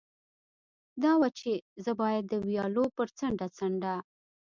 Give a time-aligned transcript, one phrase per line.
[1.03, 1.51] دا وه، چې
[1.83, 3.95] زه باید د ویالو پر څنډه څنډه.